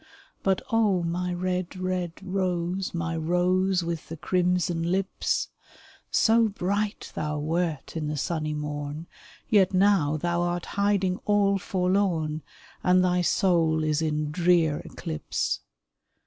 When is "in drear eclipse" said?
14.01-15.59